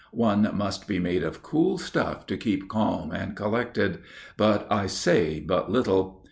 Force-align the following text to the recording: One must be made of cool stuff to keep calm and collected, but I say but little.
One 0.13 0.49
must 0.57 0.87
be 0.87 0.97
made 0.97 1.21
of 1.21 1.43
cool 1.43 1.77
stuff 1.77 2.25
to 2.25 2.35
keep 2.35 2.67
calm 2.67 3.11
and 3.11 3.35
collected, 3.35 3.99
but 4.35 4.65
I 4.67 4.87
say 4.87 5.39
but 5.39 5.71
little. 5.71 6.19